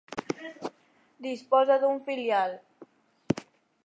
[1.25, 2.57] Disposa d'un filial.